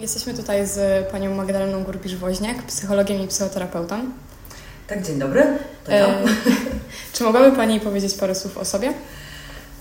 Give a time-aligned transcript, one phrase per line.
[0.00, 4.04] Jesteśmy tutaj z panią Magdaleną Gurbisz-Woźniak, psychologiem i psychoterapeutą.
[4.86, 5.58] Tak, dzień dobry.
[5.84, 6.06] To ja.
[6.06, 6.24] E,
[7.12, 8.92] czy mogłaby Pani powiedzieć parę słów o sobie?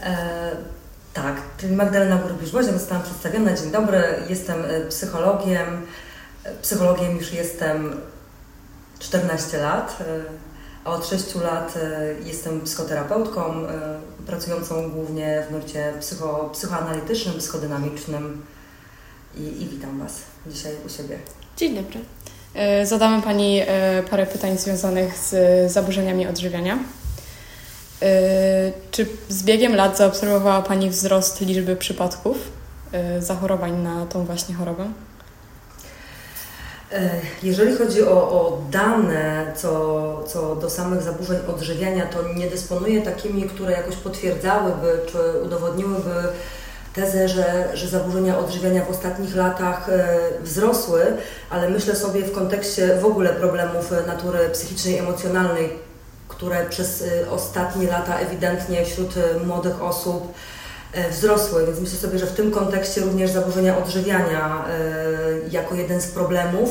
[0.03, 0.51] E,
[1.13, 3.53] tak, czyli Magdalena Gurbisz-Woźniak, zostałam przedstawiona.
[3.53, 5.85] Dzień dobry, jestem e, psychologiem.
[6.43, 8.01] E, psychologiem już jestem
[8.99, 9.97] 14 lat,
[10.85, 11.73] a od 6 lat
[12.23, 13.53] jestem psychoterapeutką,
[14.27, 18.45] pracującą głównie w nurcie psycho, psychoanalitycznym, psychodynamicznym
[19.37, 21.17] i, i witam Was dzisiaj u siebie.
[21.57, 21.99] Dzień dobry.
[22.55, 26.79] E, zadamy Pani e, parę pytań związanych z zaburzeniami odżywiania.
[28.01, 28.07] E,
[28.91, 32.37] czy z biegiem lat zaobserwowała Pani wzrost liczby przypadków
[33.19, 34.85] zachorowań na tą właśnie chorobę?
[37.43, 43.43] Jeżeli chodzi o, o, dane co, co do samych zaburzeń odżywiania, to nie dysponuję takimi,
[43.43, 46.13] które jakoś potwierdzałyby czy udowodniłyby
[46.95, 51.01] tezę, że, że zaburzenia odżywiania w ostatnich latach e, wzrosły,
[51.49, 55.69] ale myślę sobie w kontekście w ogóle problemów natury psychicznej emocjonalnej,
[56.27, 60.33] które przez e, ostatnie lata ewidentnie wśród e, młodych osób
[61.11, 64.65] wzrosły, więc myślę sobie, że w tym kontekście również zaburzenia odżywiania
[65.51, 66.69] jako jeden z problemów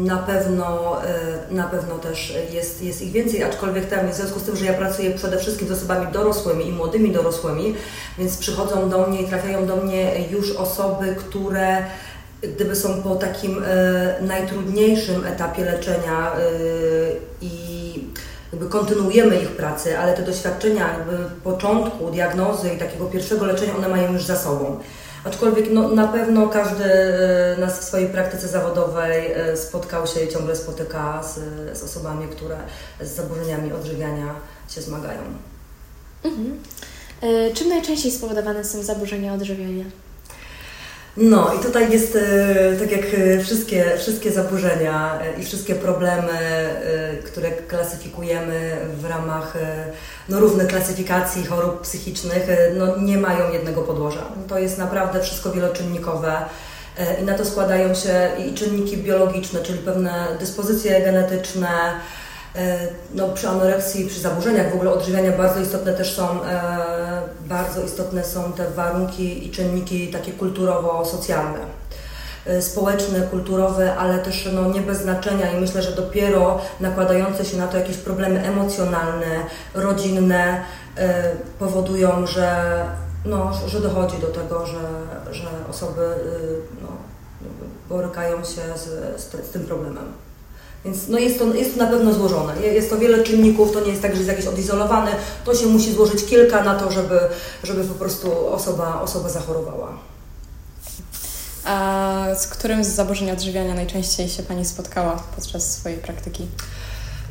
[0.00, 4.42] na pewno, e, na pewno też jest, jest ich więcej, aczkolwiek tam w związku z
[4.42, 7.74] tym, że ja pracuję przede wszystkim z osobami dorosłymi i młodymi dorosłymi,
[8.18, 11.84] więc przychodzą do mnie i trafiają do mnie już osoby, które
[12.42, 16.38] gdyby są po takim e, najtrudniejszym etapie leczenia e,
[17.40, 17.76] i
[18.52, 23.88] jakby kontynuujemy ich pracę, ale te doświadczenia jakby początku diagnozy i takiego pierwszego leczenia, one
[23.88, 24.80] mają już za sobą.
[25.26, 30.28] Aczkolwiek no, na pewno każdy e, nas w swojej praktyce zawodowej e, spotkał się i
[30.28, 31.38] ciągle spotyka z,
[31.78, 32.56] z osobami, które
[33.00, 34.34] z zaburzeniami odżywiania
[34.68, 35.20] się zmagają.
[36.24, 36.62] Mhm.
[37.20, 39.84] E, czym najczęściej spowodowane są zaburzenia odżywiania?
[41.16, 46.32] No i tutaj jest, e, tak jak e, wszystkie, wszystkie zaburzenia e, i wszystkie problemy,
[47.24, 49.54] które klasyfikujemy w ramach
[50.28, 52.46] no, różnych klasyfikacji chorób psychicznych,
[52.78, 54.22] no, nie mają jednego podłoża.
[54.48, 56.32] To jest naprawdę wszystko wieloczynnikowe
[57.22, 61.68] i na to składają się i czynniki biologiczne, czyli pewne dyspozycje genetyczne,
[63.14, 66.70] no, przy anoreksji, przy zaburzeniach w ogóle odżywiania bardzo istotne też są, e,
[67.48, 71.58] bardzo istotne są te warunki i czynniki takie kulturowo-socjalne
[72.46, 77.56] e, społeczne, kulturowe, ale też no, nie bez znaczenia i myślę, że dopiero nakładające się
[77.56, 79.26] na to jakieś problemy emocjonalne,
[79.74, 80.64] rodzinne
[81.58, 82.82] powodują, że,
[83.24, 84.80] no, że dochodzi do tego, że,
[85.30, 86.14] że osoby
[86.82, 86.88] no,
[87.88, 90.25] borykają się z, z, z tym problemem.
[90.86, 92.62] Więc no jest, to, jest to na pewno złożone.
[92.62, 95.10] Jest to wiele czynników, to nie jest tak, że jest jakiś odizolowany.
[95.44, 97.20] To się musi złożyć kilka na to, żeby,
[97.62, 99.88] żeby po prostu osoba, osoba zachorowała.
[101.64, 106.46] A z którym z zaburzeń odżywiania najczęściej się Pani spotkała podczas swojej praktyki?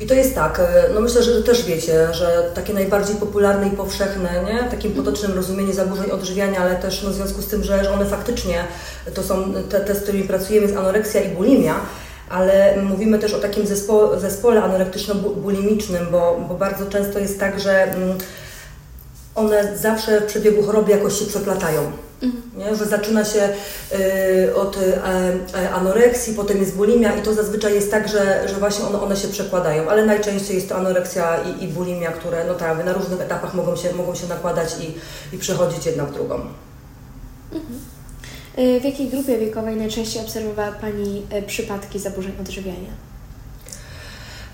[0.00, 3.70] I to jest tak, e, no myślę, że też wiecie, że takie najbardziej popularne i
[3.70, 4.70] powszechne, nie?
[4.70, 8.64] takim potocznym rozumienie zaburzeń odżywiania, ale też no, w związku z tym, że one faktycznie
[9.14, 11.74] to są te, te z którymi pracujemy, jest anoreksja i bulimia
[12.28, 17.92] ale mówimy też o takim zespo zespole anorektyczno-bulimicznym, bo, bo bardzo często jest tak, że
[17.92, 18.18] mm,
[19.34, 21.92] one zawsze w przebiegu choroby jakoś się przeplatają.
[22.22, 22.42] Mhm.
[22.56, 22.76] Nie?
[22.76, 23.48] Że zaczyna się
[24.48, 25.00] y, od y,
[25.74, 29.28] anoreksji, potem jest bulimia i to zazwyczaj jest tak, że, że właśnie one, one się
[29.28, 33.54] przekładają, ale najczęściej jest to anoreksja i, i bulimia, które no tak, na różnych etapach
[33.54, 34.94] mogą się, mogą się nakładać i,
[35.36, 36.34] i przechodzić jedna w drugą.
[37.52, 37.80] Mhm.
[38.56, 42.90] E, w jakiej grupie wiekowej najczęściej obserwowała Pani e, przypadki zaburzeń odżywiania?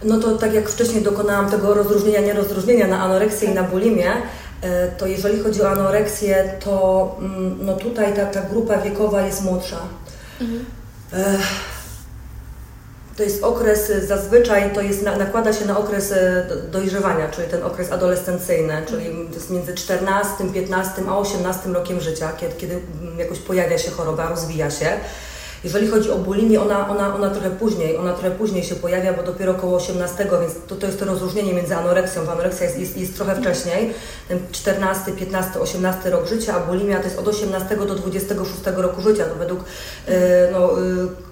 [0.04, 4.12] No to tak jak wcześniej dokonałam tego rozróżnienia, nierozróżnienia na anoreksję i na bulimię,
[4.62, 9.44] e, to jeżeli chodzi o anoreksję, to mm, no tutaj ta, ta grupa wiekowa jest
[9.44, 9.78] młodsza.
[10.40, 10.64] Mhm
[13.16, 17.62] to jest okres, y, zazwyczaj to jest, nakłada się na okres y, dojrzewania, czyli ten
[17.62, 22.80] okres adolescencyjny, czyli to jest między 14, 15 a 18 rokiem życia, kiedy, kiedy
[23.18, 24.86] jakoś pojawia się choroba, rozwija się.
[25.64, 29.22] Jeżeli chodzi o bulimię, ona, ona, ona trochę później, ona trochę później się pojawia, bo
[29.22, 32.96] dopiero około 18, więc to, to jest to rozróżnienie między anoreksją, bo anoreksja jest, jest,
[32.96, 33.94] jest trochę wcześniej,
[34.28, 39.00] ten 14, 15, 18 rok życia, a bulimia to jest od 18 do 26 roku
[39.00, 39.64] życia, to według
[40.08, 40.14] yy,
[40.52, 41.31] no, yy,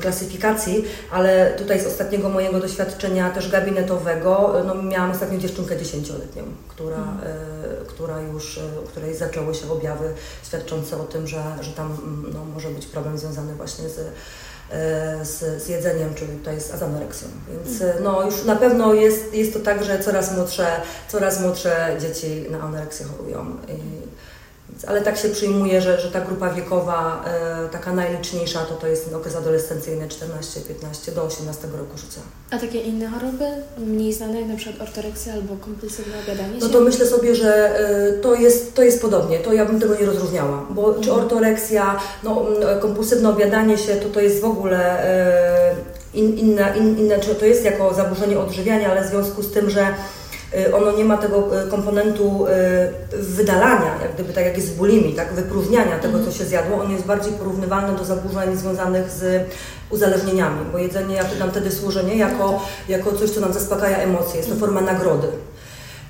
[0.00, 6.96] klasyfikacji, ale tutaj z ostatniego mojego doświadczenia też gabinetowego, no miałam ostatnio dziewczynkę dziesięcioletnią, która,
[6.96, 7.18] mhm.
[7.82, 10.12] y, która już, u której zaczęły się objawy
[10.42, 14.04] świadczące o tym, że, że tam mm, no, może być problem związany właśnie z, y,
[15.24, 17.28] z, z jedzeniem, czyli tutaj z anoreksją.
[17.50, 18.04] Więc mhm.
[18.04, 20.66] no, już na pewno jest, jest to tak, że coraz młodsze,
[21.08, 23.56] coraz młodsze dzieci na anoreksję chorują.
[23.68, 24.06] I,
[24.86, 29.14] ale tak się przyjmuje, że, że ta grupa wiekowa, e, taka najliczniejsza, to to jest
[29.14, 32.20] okres adolescencyjny 14-15 do 18 roku życia.
[32.50, 33.44] A takie inne choroby,
[33.78, 36.66] mniej znane, jak na przykład ortoreksja albo kompulsywne obiadanie się?
[36.66, 39.94] No to myślę sobie, że e, to jest, to jest podobnie, to ja bym tego
[39.94, 41.18] nie rozróżniała, bo czy Mhm.
[41.18, 42.46] ortoreksja, no,
[42.80, 45.74] kompulsywne obiadanie się, to to jest w ogóle e,
[46.14, 49.70] in, inna, in, inne, czy to jest jako zaburzenie odżywiania, ale w związku z tym,
[49.70, 49.86] że
[50.72, 55.14] ono nie ma tego e, komponentu e, wydalania, jak gdyby tak jak jest w bulimii,
[55.14, 59.48] tak, wypróżniania tego, co się zjadło, on jest bardziej porównywalny do zaburzeń związanych z
[59.90, 64.50] uzależnieniami, bo jedzenie nam wtedy służy nie jako, jako coś, co nam zaspokaja emocje, jest
[64.50, 65.28] to forma nagrody.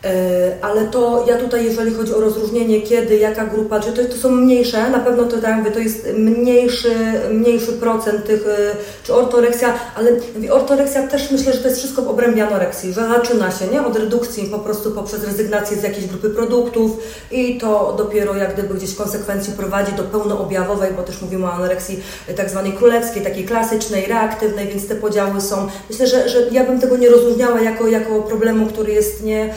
[0.06, 4.16] E, Ale to ja tutaj, jeżeli chodzi o rozróżnienie, kiedy, jaka grupa, czy to, to
[4.16, 6.94] są mniejsze, na pewno to, tak mówię, to jest mniejszy,
[7.32, 10.10] mniejszy procent tych, e, czy ortoreksja, ale
[10.50, 13.86] ortoreksja też myślę, że to jest wszystko w obrębie anoreksji, że zaczyna się nie?
[13.86, 16.90] od redukcji po prostu poprzez rezygnację z jakiejś grupy produktów
[17.30, 21.52] i to dopiero jak gdyby gdzieś w konsekwencji prowadzi do pełnoobjawowej, bo też mówimy o
[21.52, 26.38] anoreksji e, tak zwanej królewskiej, takiej klasycznej, reaktywnej, więc te podziały są, myślę, że, że
[26.50, 29.54] ja bym tego nie rozróżniała jako, jako problemu, który jest nie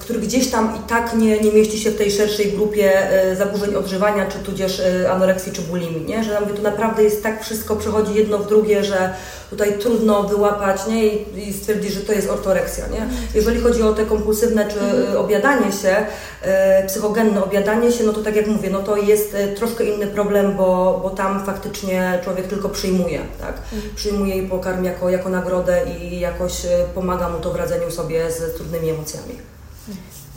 [0.00, 3.74] który gdzieś tam i tak nie, nie mieści się w tej szerszej grupie e, zaburzeń
[3.74, 6.24] odżywania, czy tudzież e, anoreksji, czy bulimii, nie?
[6.24, 9.14] Że mówię, to naprawdę jest tak wszystko przechodzi jedno w drugie, że
[9.50, 11.06] tutaj trudno wyłapać, nie?
[11.06, 13.08] I, i stwierdzić, że to jest ortoreksja, nie?
[13.34, 14.80] Jeżeli chodzi o te kompulsywne, czy
[15.12, 15.96] e, obiadanie się,
[16.42, 20.06] e, psychogenne obiadanie się, no to tak jak mówię, no to jest e, troszkę inny
[20.06, 23.54] problem, bo, bo tam faktycznie człowiek tylko przyjmuje, tak?
[23.96, 26.52] Przyjmuje i pokarm jako, jako nagrodę i jakoś
[26.94, 29.38] pomaga mu to w radzeniu sobie z trudnymi emocjami.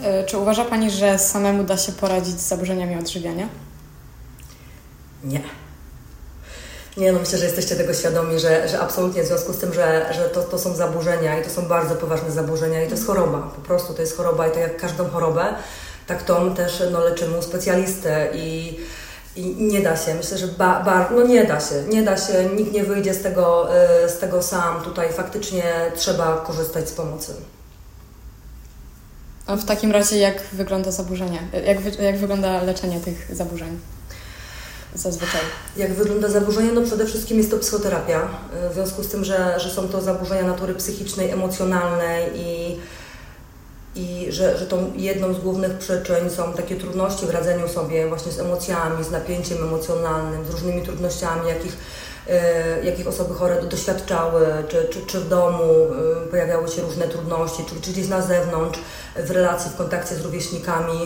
[0.04, 3.48] E, Czy uważa Pani, że samemu da się poradzić z zaburzeniami odżywiania?
[5.24, 5.42] Nie.
[6.98, 10.14] Nie, no myślę, że jesteście tego świadomi, że, że absolutnie w związku z tym, że,
[10.14, 13.52] że to, to są zaburzenia i to są bardzo poważne zaburzenia i to jest choroba.
[13.56, 15.46] Po prostu to jest choroba i tak jak każdą chorobę,
[16.08, 18.80] tak tą też no, leczymy u specjalistę i,
[19.36, 20.16] i nie da się.
[20.16, 21.84] Myślę, że ba, ba, no nie da się.
[21.90, 23.70] Nie da się, nikt nie wyjdzie z tego,
[24.06, 24.82] y, z tego sam.
[24.82, 25.64] Tutaj faktycznie
[25.96, 27.34] trzeba korzystać z pomocy.
[29.46, 31.40] A w takim razie jak wygląda zaburzenie?
[31.66, 33.80] Jak, jak wygląda leczenie tych zaburzeń?
[34.96, 35.42] Zazwyczaj.
[35.78, 36.72] Jak wygląda zaburzenie?
[36.72, 38.28] No przede wszystkim jest to psychoterapia.
[38.68, 42.80] y, W związku z tym, że, że są to zaburzenia natury psychicznej, emocjonalnej i,
[43.96, 48.32] i że, że tą jedną z głównych przyczyn są takie trudności w radzeniu sobie właśnie
[48.32, 51.78] z emocjami, z napięciem emocjonalnym, z różnymi trudnościami, jakich,
[52.84, 55.64] jakich osoby chore doświadczały, czy, czy, czy w domu
[56.24, 58.80] y, pojawiały się różne trudności, czy, czy gdzieś na zewnątrz,
[59.16, 61.02] w relacji, w kontakcie z rówieśnikami,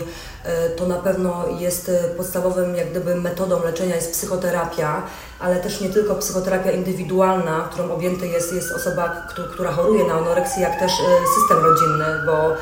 [0.46, 5.04] y, to na pewno jest y, podstawowym jak gdyby metodą leczenia jest psychoterapia,
[5.40, 10.14] ale też nie tylko psychoterapia indywidualna, którą objęty jest, jest osoba, któ- która choruje na
[10.14, 11.04] anoreksję, jak też y,
[11.40, 12.54] system rodzinny, bo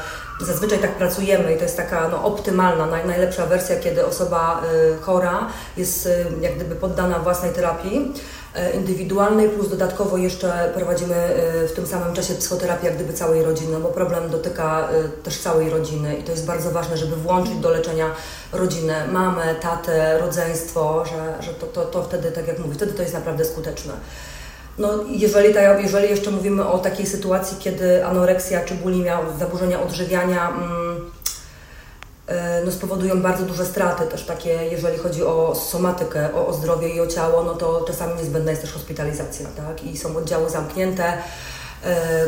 [0.42, 4.62] zazwyczaj tak pracujemy i to jest taka no, optymalna, naj, najlepsza wersja, kiedy osoba
[4.98, 5.48] y, chora
[5.78, 8.14] jest y, jak gdyby poddana własnej terapii
[8.56, 11.16] y, indywidualnej, plus dodatkowo jeszcze prowadzimy
[11.70, 14.88] w tym samym czasie psychoterapię jak gdyby całej rodziny, no bo problem dotyka
[15.24, 18.12] też całej rodziny i to jest bardzo ważne, żeby włączyć do leczenia
[18.54, 23.02] rodzinę, mamę, tatę, rodzeństwo, że, że to, to, to wtedy, tak jak mówię, wtedy to
[23.02, 23.94] jest naprawdę skuteczne.
[24.78, 30.50] No, jeżeli, ta, jeżeli jeszcze mówimy o takiej sytuacji, kiedy anoreksja czy bulimia, zaburzenia odżywiania
[30.50, 31.12] mm,
[32.28, 36.90] e, no, spowodują bardzo duże straty, też takie, jeżeli chodzi o somatykę, o, o zdrowie
[36.90, 39.84] i o ciało, no to czasami niezbędna jest też hospitalizacja, tak?
[39.84, 41.18] I są oddziały zamknięte,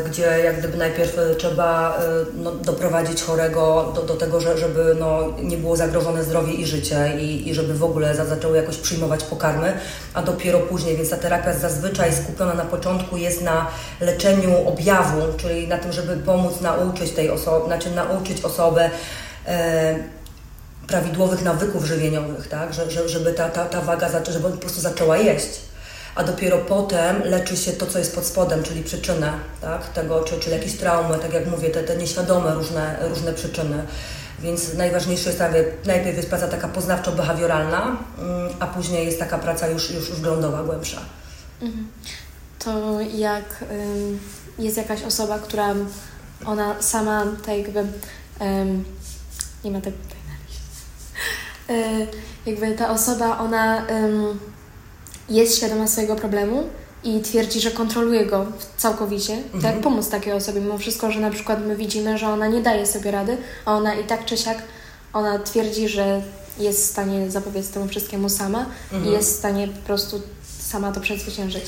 [0.06, 2.02] gdzie jak gdyby najpierw e, trzeba e,
[2.34, 7.12] no, doprowadzić chorego do, do tego, że, żeby no, nie było zagrożone zdrowie i życie
[7.20, 9.72] i, i żeby w ogóle za, zaczęły jakoś przyjmować pokarmy,
[10.14, 13.66] a dopiero później, więc ta terapia zazwyczaj skupiona na początku jest na
[14.00, 18.90] leczeniu objawu, czyli na tym, żeby pomóc nauczyć tej osoby, znaczy nauczyć osobę
[19.46, 19.96] e,
[20.86, 22.74] prawidłowych nawyków żywieniowych, tak?
[22.74, 25.65] Że, że, żeby ta, ta, ta waga, żeby po prostu zaczęła jeść.
[26.16, 29.88] A dopiero potem leczy się to, co jest pod spodem, czyli przyczynę tak?
[29.88, 33.86] tego, czy, czyli jakieś traumy, tak jak mówię, te, te nieświadome różne, różne przyczyny.
[34.38, 35.52] Więc najważniejsze jest tak,
[35.84, 40.20] najpierw jest praca taka poznawczo-behawioralna, mm, a później jest taka praca już, już, już
[40.66, 41.00] głębsza.
[42.58, 43.64] To jak
[44.58, 45.74] jest jakaś osoba, która
[46.46, 47.86] ona sama tak jakby
[49.64, 49.96] nie ma tego
[50.48, 50.60] liście.
[51.70, 52.06] Y,
[52.50, 53.86] jakby ta osoba, ona
[55.28, 56.62] jest świadoma swojego problemu
[57.04, 59.36] i twierdzi, że kontroluje go całkowicie.
[59.60, 62.60] To jak pomóc takiej osobie, mimo wszystko, że na przykład my widzimy, że ona nie
[62.60, 64.58] daje sobie rady, a ona i tak czy siak,
[65.12, 66.22] ona twierdzi, że
[66.58, 68.66] jest w stanie zapobiec temu wszystkiemu sama
[69.04, 70.20] i jest w stanie po prostu
[70.60, 71.64] sama to przezwyciężyć.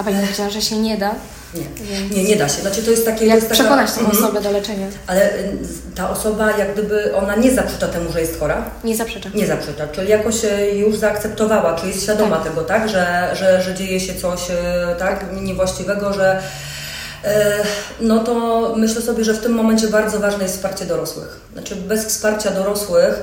[0.00, 1.14] A Pani powiedziała, że się nie da.
[1.54, 2.60] Nie, Więc- nie, nie da się.
[2.62, 3.26] Znaczy to jest takie...
[3.26, 4.18] Jak jest taka- przekonać tą Mhm.
[4.24, 4.86] osobę do leczenia?
[5.06, 5.58] Ale y,
[5.94, 8.64] ta osoba jak gdyby, ona nie zaprzecza temu, że jest chora.
[8.84, 9.32] Nie zaprzeczam.
[9.34, 12.44] Nie zaprzecza, czyli jakoś e, już zaakceptowała, czy jest świadoma Tak.
[12.48, 16.42] tego, tak, że, że, że dzieje się coś e, tak niewłaściwego, że
[18.00, 18.34] no to
[18.76, 21.40] myślę sobie, że w tym momencie bardzo ważne jest wsparcie dorosłych.
[21.52, 23.22] Znaczy bez wsparcia dorosłych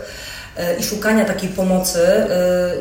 [0.79, 2.27] i szukania takiej pomocy, e,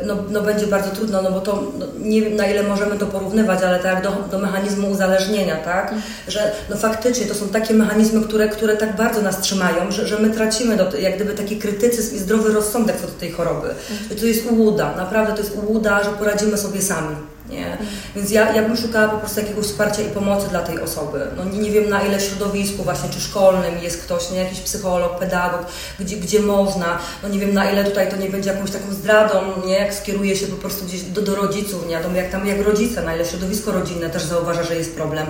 [0.06, 3.06] no, no będzie bardzo trudno, no bo to no, nie wiem na ile możemy to
[3.06, 5.94] porównywać, ale tak do, do mechanizmu uzależnienia, tak,
[6.28, 10.18] że no faktycznie to są takie mechanizmy, które, które tak bardzo nas trzymają, że, że
[10.18, 13.68] my tracimy do, jak gdyby taki krytycyzm i zdrowy rozsądek co do tej choroby.
[14.10, 17.16] Że to jest ułuda, naprawdę to jest ułuda, że poradzimy sobie sami.
[17.48, 17.78] Nie?
[18.16, 21.26] Więc ja, ja bym szukała po prostu jakiegoś wsparcia i pomocy dla tej osoby.
[21.36, 24.38] No nie, nie wiem na ile środowisku właśnie, czy szkolnym jest ktoś, nie?
[24.38, 25.66] jakiś psycholog, pedagog,
[26.00, 26.98] gdzie, gdzie można.
[27.22, 29.74] No nie wiem na ile tutaj to nie będzie jakąś taką zdradą, nie?
[29.74, 33.02] jak skieruje się po prostu gdzieś do, do rodziców, nie wiadomo jak tam jak rodzice,
[33.02, 35.26] na ile środowisko rodzinne też zauważa, że jest problem.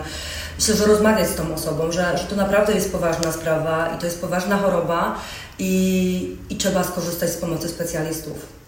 [0.59, 4.07] Myślę, że rozmawiać z tą osobą, że, że to naprawdę jest poważna sprawa i to
[4.07, 5.19] jest poważna choroba
[5.59, 8.66] i, i trzeba skorzystać z pomocy specjalistów.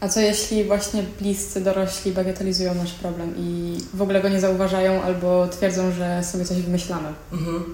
[0.00, 5.02] A co jeśli właśnie bliscy dorośli bagatelizują nasz problem i w ogóle go nie zauważają
[5.02, 7.08] albo twierdzą, że sobie coś wymyślamy?
[7.32, 7.64] Mhm.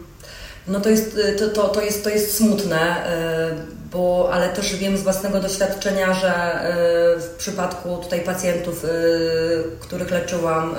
[0.68, 3.06] No to jest, to, to, to, jest, to jest smutne,
[3.52, 6.61] y, bo, ale też wiem z własnego doświadczenia, że
[7.16, 8.88] y, w przypadku tutaj pacjentów, y,
[9.80, 10.75] których leczyłam,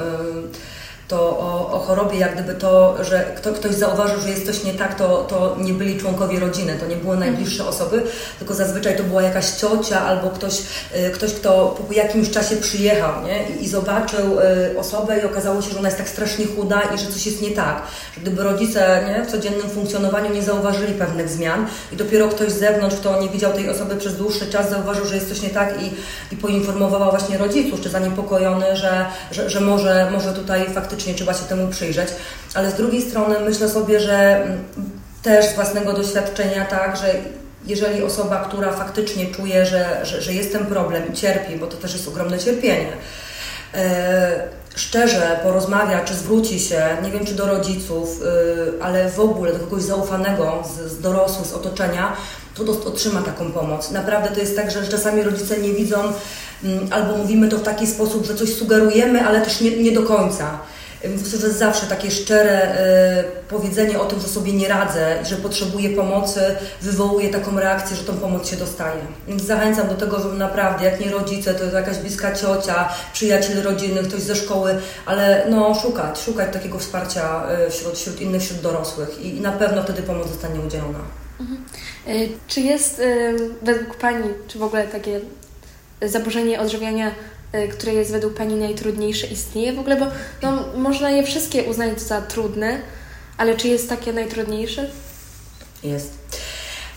[1.07, 4.73] to o, o chorobie, jak gdyby to, że kto, ktoś zauważył, że jest coś nie
[4.73, 8.03] tak, to, to nie byli członkowie rodziny, to nie były najbliższe osoby,
[8.39, 10.59] tylko zazwyczaj to była jakaś ciocia albo ktoś,
[10.95, 13.49] y, ktoś kto po jakimś czasie przyjechał nie?
[13.49, 16.97] I, i zobaczył y, osobę i okazało się, że ona jest tak strasznie chuda i
[16.97, 17.81] że coś jest nie tak.
[18.15, 22.59] Że gdyby rodzice nie, w codziennym funkcjonowaniu nie zauważyli pewnych zmian i dopiero ktoś z
[22.59, 25.81] zewnątrz, kto nie widział tej osoby przez dłuższy czas, zauważył, że jest coś nie tak
[25.81, 25.93] i,
[26.33, 31.43] i poinformował właśnie rodziców, czy zaniepokojony, że, że, że może, może tutaj faktycznie trzeba się
[31.43, 32.09] temu przyjrzeć.
[32.53, 34.59] Ale z drugiej strony myślę sobie, że mm,
[35.23, 37.13] też z własnego doświadczenia tak, że
[37.65, 41.77] jeżeli osoba, która faktycznie czuje, że, że, że jest ten problem i cierpi, bo to
[41.77, 42.93] też jest ogromne cierpienie,
[43.73, 49.53] e, szczerze porozmawia, czy zwróci się, nie wiem czy do rodziców, y, ale w ogóle
[49.53, 52.13] do kogoś zaufanego z, z dorosłych, z otoczenia,
[52.55, 53.91] to dos- otrzyma taką pomoc.
[53.91, 55.97] Naprawdę to jest tak, że czasami rodzice nie widzą,
[56.63, 60.03] mm, albo mówimy to w taki sposób, że coś sugerujemy, ale też nie, nie do
[60.03, 60.59] końca.
[61.03, 62.75] Myślę, że zawsze takie szczere
[63.19, 66.41] y, powiedzenie o tym, że sobie nie radzę że potrzebuję pomocy,
[66.81, 69.01] wywołuje taką reakcję, że tą pomoc się dostaje.
[69.27, 74.03] Więc zachęcam do tego, żeby naprawdę, jak nie rodzice, to jakaś bliska ciocia, przyjaciel rodziny,
[74.03, 79.21] ktoś ze szkoły, ale no szukać, szukać takiego wsparcia y, wśród, wśród innych, wśród dorosłych
[79.21, 80.99] i, na pewno wtedy pomoc zostanie udzielona.
[82.07, 83.01] Y, Czy jest
[83.61, 85.19] według Pani, czy w ogóle takie
[86.01, 87.11] zaburzenie odżywiania,
[87.71, 89.95] które jest według Pani najtrudniejsze, istnieje w ogóle?
[89.95, 90.05] Bo
[90.41, 92.81] no, można je wszystkie uznać za trudne,
[93.37, 94.89] ale czy jest takie najtrudniejsze?
[95.83, 96.11] Jest.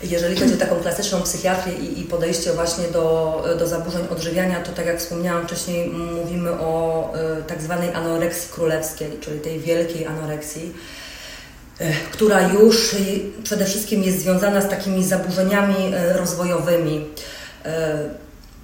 [0.03, 4.71] Jeżeli chodzi o taką klasyczną psychiatrię i, i podejście właśnie do, do zaburzeń odżywiania, to
[4.71, 10.73] tak jak wspomniałam wcześniej, mówimy o y, tak zwanej anoreksji królewskiej, czyli tej wielkiej anoreksji,
[11.81, 12.97] y, która już y,
[13.43, 17.05] przede wszystkim jest związana z takimi zaburzeniami y, rozwojowymi.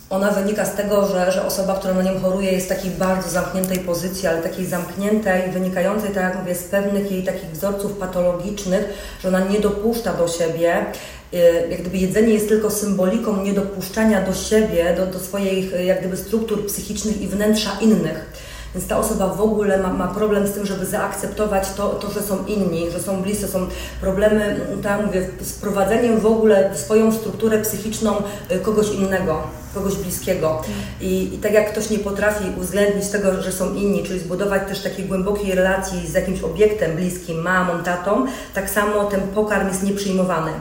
[0.09, 3.29] Ona wynika z tego, że, że osoba, która na nią choruje, jest w takiej bardzo
[3.29, 8.85] zamkniętej pozycji, ale takiej zamkniętej, wynikającej, tak jak mówię, z pewnych jej takich wzorców patologicznych,
[9.21, 10.85] że ona nie dopuszcza do siebie.
[11.33, 15.99] y, Jak gdyby jedzenie jest tylko symboliką niedopuszczania do siebie, do, do swoich y, jak
[15.99, 18.47] gdyby struktur psychicznych i wnętrza innych.
[18.75, 22.21] Więc ta osoba w ogóle ma, ma problem z tym, żeby zaakceptować to, to, że
[22.21, 23.67] są inni, że są bliscy, są
[24.01, 28.15] problemy, mm, tak mówię, z prowadzeniem w ogóle w swoją strukturę psychiczną
[28.51, 29.43] y, kogoś innego,
[29.73, 30.61] kogoś bliskiego.
[31.01, 34.83] I, I tak jak ktoś nie potrafi uwzględnić tego, że są inni, czyli zbudować też
[34.83, 40.51] takiej głębokiej relacji z jakimś obiektem bliskim, mamą, tatą, tak samo ten pokarm jest nieprzyjmowany.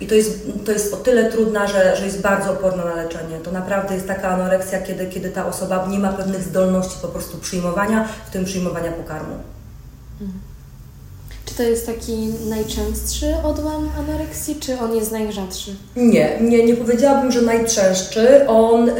[0.00, 3.38] I to jest, to jest o tyle trudna, że, że jest bardzo oporna na leczenie.
[3.44, 7.38] To naprawdę jest taka anoreksja, kiedy, kiedy ta osoba nie ma pewnych zdolności po prostu
[7.38, 9.34] przyjmowania, w tym przyjmowania pokarmu.
[11.52, 15.70] Czy to jest taki najczęstszy odłam anoreksji, czy on jest najrzadszy?
[15.96, 18.46] Nie, nie, nie powiedziałabym, że najczęstszy.
[18.48, 18.92] On y,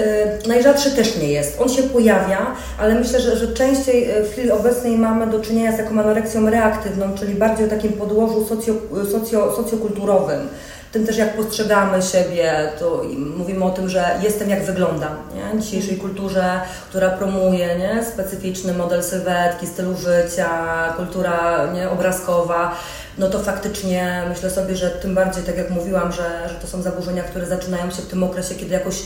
[0.48, 1.60] najrzadszy też nie jest.
[1.60, 5.72] On się pojawia, ale myślę, że, że częściej y, w chwili obecnej mamy do czynienia
[5.72, 8.74] z taką anoreksją reaktywną, czyli bardziej o takim podłożu socjo,
[9.12, 10.48] socjo, socjokulturowym.
[10.92, 13.02] Tym też jak postrzegamy siebie, to
[13.36, 15.16] mówimy o tym, że jestem jak wyglądam.
[15.34, 15.60] Nie?
[15.60, 18.04] W dzisiejszej kulturze, która promuje nie?
[18.04, 20.48] specyficzny model sylwetki, stylu życia,
[20.96, 21.90] kultura nie?
[21.90, 22.74] obrazkowa,
[23.18, 26.82] no to faktycznie myślę sobie, że tym bardziej, tak jak mówiłam, że, że to są
[26.82, 29.02] zaburzenia, które zaczynają się w tym okresie, kiedy jakoś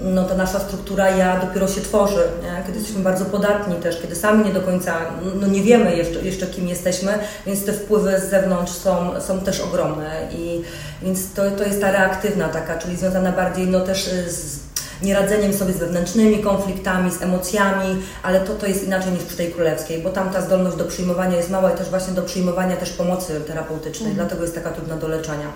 [0.00, 2.62] no, ta nasza struktura ja dopiero się tworzy, nie?
[2.66, 4.94] kiedy jesteśmy bardzo podatni też, kiedy sami nie do końca,
[5.40, 9.60] no nie wiemy jeszcze, jeszcze kim jesteśmy, więc te wpływy z zewnątrz są, są też
[9.60, 10.62] ogromne i
[11.02, 14.67] więc to, to jest ta reaktywna taka, czyli związana bardziej no też z
[15.02, 19.52] nieradzeniem sobie z wewnętrznymi konfliktami, z emocjami, ale to, to jest inaczej niż przy tej
[19.52, 22.90] królewskiej, bo tam ta zdolność do przyjmowania jest mała i też właśnie do przyjmowania też
[22.90, 24.14] pomocy terapeutycznej, mhm.
[24.16, 25.52] dlatego jest taka trudna do leczenia.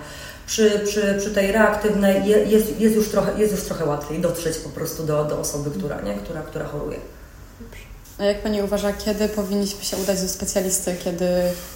[0.47, 4.69] Przy, przy, przy tej reaktywnej jest, jest, już trochę, jest już trochę łatwiej dotrzeć po
[4.69, 6.13] prostu do, do osoby, która, nie?
[6.13, 6.97] Która, która choruje.
[8.19, 11.27] A jak Pani uważa, kiedy powinniśmy się udać do specjalisty, kiedy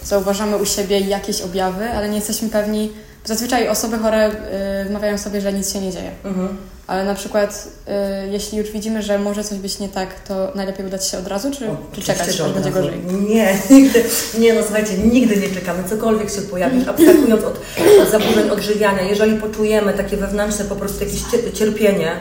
[0.04, 2.94] zauważamy u siebie jakieś objawy, ale nie jesteśmy pewni,
[3.28, 4.32] Zazwyczaj osoby chore
[4.88, 6.12] y, mawiają sobie, że nic się nie dzieje.
[6.24, 6.58] Mhm.
[6.88, 7.92] Ale na przykład, y,
[8.32, 11.52] jeśli już widzimy, że może coś być nie tak, to najlepiej udać się od razu,
[11.52, 13.00] czy, o, czy czekać, aż będzie gorzej?
[13.30, 14.04] Nie, nigdy,
[14.40, 17.60] nie no słuchajcie, nigdy nie czekamy, cokolwiek się pojawi, abstrahując od,
[18.02, 19.02] od zaburzeń odżywiania.
[19.02, 21.22] Jeżeli poczujemy takie wewnętrzne po prostu jakieś
[21.54, 22.12] cierpienie,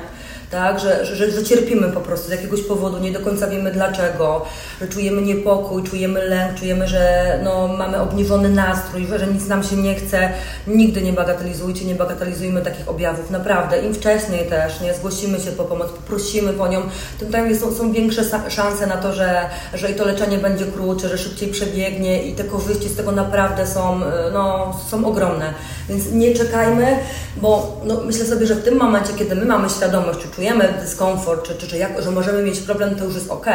[0.50, 0.80] tak?
[0.80, 4.44] Że, że, że cierpimy po prostu z jakiegoś powodu, nie do końca wiemy dlaczego,
[4.80, 9.62] że czujemy niepokój, czujemy lęk, czujemy, że no, mamy obniżony nastrój, że, że nic nam
[9.62, 10.30] się nie chce.
[10.66, 13.82] Nigdy nie bagatelizujcie, nie bagatelizujmy takich objawów, naprawdę.
[13.82, 14.94] Im wcześniej też, nie?
[14.94, 16.82] Zgłosimy się po pomoc, poprosimy po nią,
[17.18, 21.08] tym tam są, są większe szanse na to, że, że i to leczenie będzie krótsze,
[21.08, 24.00] że szybciej przebiegnie i te korzyści z tego naprawdę są,
[24.32, 25.54] no, są ogromne.
[25.88, 26.98] Więc nie czekajmy,
[27.36, 31.54] bo no, myślę sobie, że w tym momencie, kiedy my mamy świadomość, czujemy dyskomfort, czy,
[31.54, 33.46] czy, czy jak, że możemy mieć problem, to już jest ok,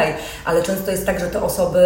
[0.44, 1.78] ale często jest tak, że te osoby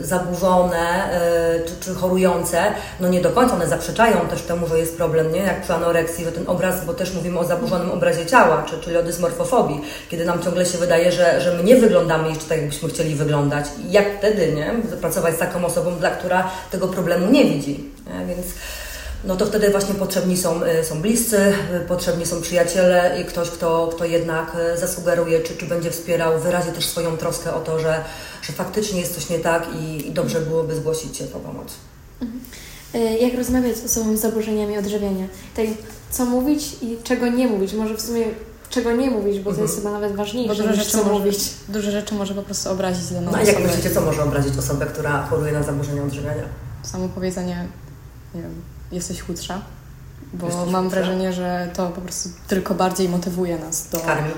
[0.00, 1.10] y, zaburzone
[1.56, 2.62] y, czy, czy chorujące,
[3.00, 5.40] no nie do końca one zaprzeczają też temu, że jest problem, nie?
[5.40, 8.96] Jak przy anoreksji, że ten obraz, bo też mówimy o zaburzonym obrazie ciała, czy, czyli
[8.96, 12.88] o dysmorfofobii, kiedy nam ciągle się wydaje, że, że my nie wyglądamy jeszcze tak, jakbyśmy
[12.88, 13.66] chcieli wyglądać.
[13.88, 14.74] I jak wtedy, nie?
[15.00, 17.90] Pracować z taką osobą, dla która tego problemu nie widzi.
[18.06, 18.34] Nie?
[18.34, 18.46] Więc
[19.24, 21.38] no to wtedy właśnie potrzebni są, y, są bliscy,
[21.76, 26.40] y, potrzebni są przyjaciele i ktoś, kto, kto jednak y, zasugeruje, czy, czy będzie wspierał,
[26.40, 28.04] wyrazi też swoją troskę o to, że,
[28.42, 31.74] że faktycznie jest coś nie tak i, i dobrze byłoby zgłosić się po pomoc.
[32.20, 32.40] Mhm.
[33.20, 35.26] Jak rozmawiać z osobą z zaburzeniami odżywiania?
[35.56, 35.66] Tak,
[36.10, 37.72] co mówić i czego nie mówić?
[37.72, 38.24] Może w sumie
[38.70, 39.82] czego nie mówić, bo to jest mhm.
[39.82, 41.50] chyba nawet ważniejsze bo dużo rzeczy co może, mówić.
[41.68, 44.86] Duże rzeczy może po prostu obrazić daną No a jak myślicie, co może obrazić osobę,
[44.86, 46.44] która choruje na zaburzenia odżywiania?
[46.82, 47.68] Samo powiedzenie,
[48.34, 49.62] nie wiem, jesteś chudsza,
[50.32, 50.96] bo jesteś mam chudsza?
[50.96, 54.00] wrażenie, że to po prostu tylko bardziej motywuje nas do...
[54.00, 54.32] Karmi.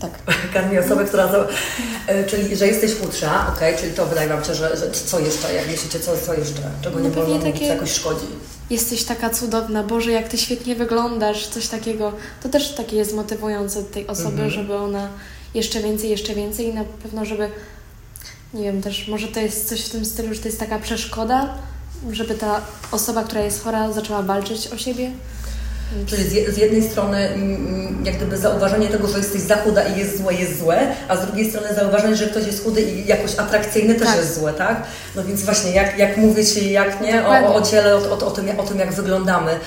[0.00, 0.10] Tak.
[0.54, 1.28] Karmi osobę, która...
[2.06, 5.54] E, czyli, że jesteś chudsza, ok, czyli to wydaje Wam się, że, że co jeszcze,
[5.54, 8.26] jak myślicie, co, co jeszcze, czego no nie wolno mówić, co jakoś szkodzi?
[8.70, 12.12] Jesteś taka cudowna, Boże, jak Ty świetnie wyglądasz, coś takiego.
[12.42, 14.50] To też takie jest motywujące tej osoby, mhm.
[14.50, 15.08] żeby ona
[15.54, 17.50] jeszcze więcej, jeszcze więcej i na pewno, żeby
[18.54, 21.54] nie wiem, też może to jest coś w tym stylu, że to jest taka przeszkoda,
[22.12, 22.60] żeby ta
[22.92, 25.10] osoba, która jest chora, zaczęła walczyć o siebie?
[26.06, 29.82] Czyli z, z, jednej strony mm, mm, jak gdyby zauważenie tego, że jesteś za chuda
[29.82, 30.78] i jest złe, jest złe,
[31.08, 34.16] a z drugiej strony zauważenie, że ktoś jest chudy i jakoś atrakcyjny też tak.
[34.16, 34.82] jest złe, tak?
[35.16, 38.30] No więc właśnie jak, jak mówić i jak nie o, o ciele, o, o, o,
[38.30, 39.58] tym, o tym jak wyglądamy.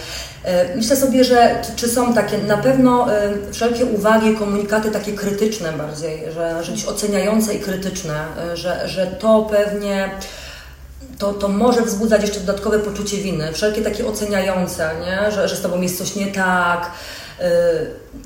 [0.43, 5.13] E, myślę sobie, że czy, czy są takie, na pewno e, wszelkie uwagi, komunikaty takie
[5.13, 10.09] krytyczne bardziej, że, że gdzieś oceniające i krytyczne, e, że, że to pewnie
[11.19, 13.53] to, to może wzbudzać jeszcze dodatkowe poczucie winy.
[13.53, 15.31] Wszelkie takie oceniające, nie?
[15.31, 16.91] Że, że z Tobą jest coś nie tak,
[17.39, 17.45] yy,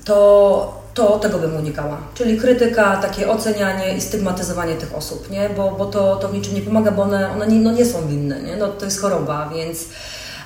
[0.06, 1.98] to, to tego bym unikała.
[2.16, 5.50] Czyli krytyka, takie ocenianie i stygmatyzowanie tych osób, nie?
[5.50, 8.08] Bo, bo to, to w niczym nie pomaga, bo one, one nie, no nie są
[8.08, 8.58] winne, nie?
[8.58, 9.80] No, to jest choroba, więc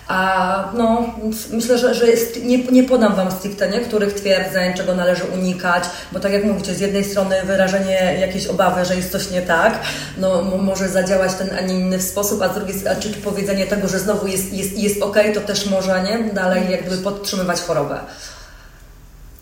[0.07, 1.15] a no,
[1.51, 6.19] myślę, że, że jest, nie, nie podam Wam stricte niektórych twierdzeń, czego należy unikać, bo
[6.19, 9.79] tak jak mówicie, z jednej strony wyrażenie jakiejś obawy, że jest coś nie tak,
[10.17, 13.87] no może zadziałać ten, a nie inny sposób, a z drugiej strony, czy powiedzenie tego,
[13.87, 17.99] że znowu jest, jest, jest ok, to też może nie dalej jakby podtrzymywać chorobę.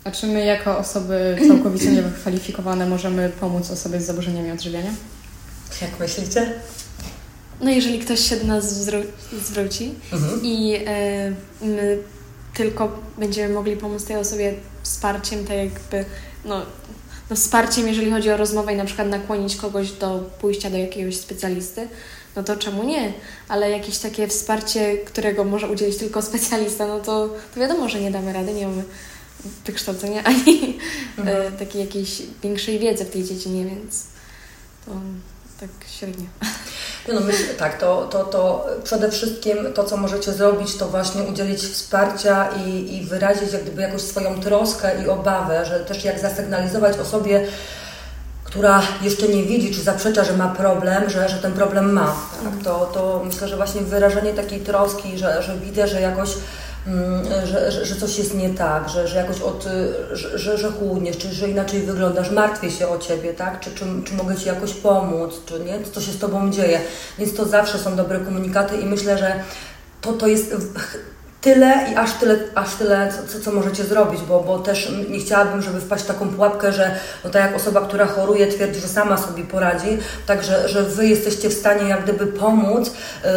[0.04, 4.90] A czy my jako osoby całkowicie niewykwalifikowane możemy pomóc osobie z zaburzeniami odżywiania?
[5.82, 6.52] Jak myślicie?
[7.60, 8.84] No jeżeli ktoś się do nas
[9.32, 10.40] zwróci mhm.
[10.42, 11.98] i e, my
[12.54, 16.04] tylko będziemy mogli pomóc tej osobie wsparciem, tak jakby,
[16.44, 16.62] no,
[17.30, 21.16] no wsparciem, jeżeli chodzi o rozmowę i na przykład nakłonić kogoś do pójścia do jakiegoś
[21.16, 21.88] specjalisty,
[22.36, 23.12] no to czemu nie?
[23.48, 28.10] Ale jakieś takie wsparcie, którego może udzielić tylko specjalista, no to, to wiadomo, że nie
[28.10, 28.84] damy rady, nie mamy
[29.66, 30.78] wykształcenia ani
[31.18, 31.56] e, mhm.
[31.56, 34.04] takiej jakiejś większej wiedzy w tej dziedzinie, więc
[34.86, 34.92] to
[35.60, 36.26] tak średnio.
[37.14, 41.60] No myślę, tak, to, to, to przede wszystkim to, co możecie zrobić, to właśnie udzielić
[41.60, 46.98] wsparcia i, i wyrazić jak gdyby jakąś swoją troskę i obawę, że też jak zasygnalizować
[46.98, 47.46] osobie,
[48.44, 52.16] która jeszcze nie widzi, czy zaprzecza, że ma problem, że, że ten problem ma.
[52.44, 52.64] Tak?
[52.64, 56.30] To, to myślę, że właśnie wyrażenie takiej troski, że, że widzę, że jakoś
[57.44, 59.64] że, że, że coś jest nie tak, że, że jakoś od,
[60.12, 63.60] że, że, że chłodniesz, czy że inaczej wyglądasz, martwię się o Ciebie, tak?
[63.60, 65.78] Czy, czy, czy mogę Ci jakoś pomóc, czy nie?
[65.92, 66.80] Co się z Tobą dzieje?
[67.18, 69.32] Więc to zawsze są dobre komunikaty i myślę, że
[70.00, 70.54] to, to jest
[71.40, 75.62] tyle i aż tyle, aż tyle co, co możecie zrobić, bo, bo też nie chciałabym,
[75.62, 79.16] żeby wpaść w taką pułapkę, że no tak jak osoba, która choruje, twierdzi, że sama
[79.18, 82.92] sobie poradzi, także że Wy jesteście w stanie jak gdyby pomóc,
[83.24, 83.30] yy,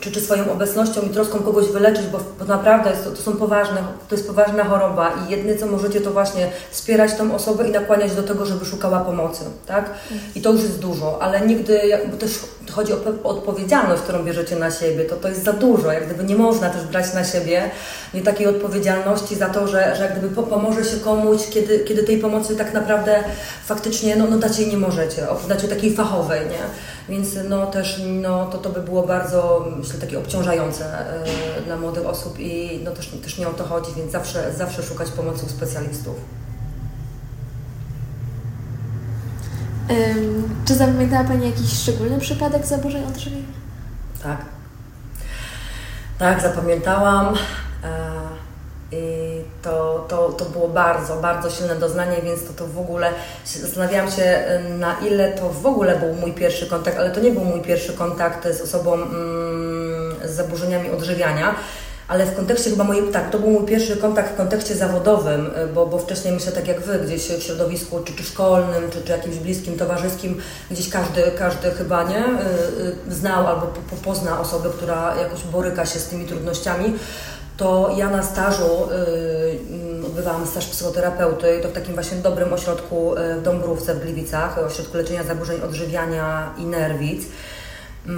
[0.00, 3.82] czy, czy swoją obecnością i troską kogoś wyleczyć, bo, bo naprawdę jest to, są poważne,
[4.08, 8.14] to jest poważna choroba i jedyne co możecie to właśnie wspierać tą osobę i nakłaniać
[8.14, 9.90] do tego, żeby szukała pomocy, tak?
[10.34, 14.70] I to już jest dużo, ale nigdy, bo też chodzi o odpowiedzialność, którą bierzecie na
[14.70, 17.70] siebie, to to jest za dużo, jak gdyby nie można też brać na siebie
[18.14, 22.18] nie takiej odpowiedzialności za to, że, że jak gdyby pomoże się komuś, kiedy, kiedy tej
[22.18, 23.24] pomocy tak naprawdę
[23.64, 26.58] faktycznie no, no dać jej nie możecie, dacie takiej fachowej, nie?
[27.08, 31.06] Więc no też no, to, to by było bardzo, myślę, takie obciążające
[31.58, 34.82] y, dla młodych osób i no też, też nie o to chodzi, więc zawsze, zawsze
[34.82, 36.16] szukać pomocy u specjalistów.
[40.64, 43.44] czy zapamiętała Pani jakiś szczególny przypadek zaburzeń odżywiania?
[44.22, 44.38] Tak.
[46.18, 47.34] Tak, zapamiętałam.
[47.84, 48.20] E,
[49.62, 53.12] to, to, to było bardzo, bardzo silne doznanie, więc to, to w ogóle
[53.44, 54.44] zastanawiałam się,
[54.78, 57.92] na ile to w ogóle był mój pierwszy kontakt, ale to nie był mój pierwszy
[57.92, 61.54] kontakt z osobą mm, z zaburzeniami odżywiania
[62.10, 65.66] ale w kontekście chyba mojej, tak, to był mój pierwszy kontakt w kontekście zawodowym, y,
[65.74, 69.12] bo, bo wcześniej myślę tak jak Wy, gdzieś w środowisku czy, czy szkolnym, czy, czy
[69.12, 74.70] jakimś bliskim, towarzyskim, gdzieś każdy, każdy chyba nie y, y, znał albo po, pozna osobę,
[74.76, 76.94] która jakoś boryka się z tymi trudnościami
[77.60, 78.88] to ja na stażu
[80.06, 85.22] odbywałam staż psychoterapeuty to w takim właśnie dobrym ośrodku w Dąbrówce w Gliwicach, ośrodku leczenia
[85.24, 87.22] zaburzeń odżywiania i nerwic.
[88.06, 88.12] Yy,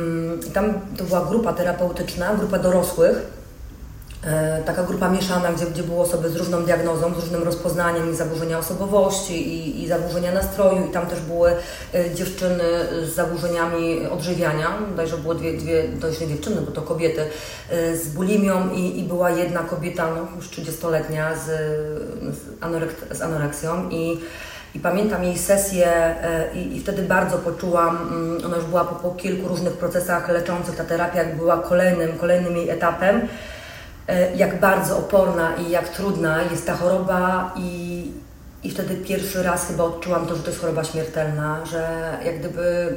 [0.55, 3.42] tam to była grupa terapeutyczna, grupa dorosłych,
[4.67, 8.59] taka grupa mieszana, gdzie, gdzie były osoby z różną diagnozą, z różnym rozpoznaniem i zaburzenia
[8.59, 11.51] osobowości i, i zaburzenia nastroju i tam też były
[11.95, 12.65] e, dziewczyny
[13.05, 17.27] z zaburzeniami odżywiania, bodajże było dwie, dwie już nie dziewczyny, bo to kobiety,
[17.71, 21.47] e, z bulimią i, i była jedna kobieta, no, już 30-letnia z,
[22.37, 24.21] z, z anoreksją i
[24.75, 26.15] i pamiętam jej sesję
[26.55, 30.77] i, i, wtedy bardzo poczułam, mm, ona już była po, po kilku różnych procesach leczących,
[30.77, 33.29] ta terapia była kolejnym, kolejnym jej etapem.
[34.09, 38.05] E, jak bardzo oporna i jak trudna jest ta choroba i,
[38.63, 41.89] i wtedy pierwszy raz chyba odczułam to, że to jest choroba śmiertelna, że
[42.25, 42.97] jak gdyby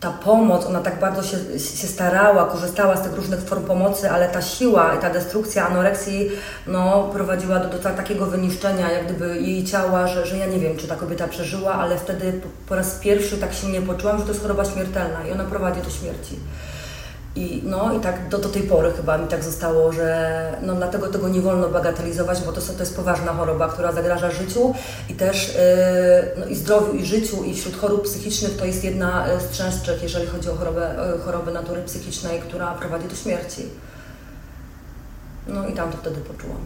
[0.00, 4.28] ta pomoc, ona tak bardzo się, się starała, korzystała z tych różnych form pomocy, ale
[4.28, 6.30] ta siła i ta destrukcja anoreksji
[6.66, 10.76] no, prowadziła do, do takiego wyniszczenia jak gdyby jej ciała, że, że ja nie wiem,
[10.76, 14.30] czy ta kobieta przeżyła, ale wtedy po, po raz pierwszy tak silnie poczułam, że to
[14.30, 16.38] jest choroba śmiertelna i ona prowadzi do śmierci.
[17.36, 21.08] I, no, i tak do, do tej pory chyba mi tak zostało, że no, dlatego
[21.08, 24.74] tego nie wolno bagatelizować, bo to, to jest poważna choroba, która zagraża życiu
[25.08, 29.26] i też yy, no, i zdrowiu, i życiu, i wśród chorób psychicznych to jest jedna
[29.38, 33.68] z częstszych, jeżeli chodzi o chorobę, chorobę natury psychicznej, która prowadzi do śmierci.
[35.48, 36.60] No i tam to wtedy poczułam.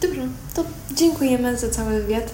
[0.00, 0.22] Dobrze,
[0.54, 2.30] to dziękujemy za cały wywiad.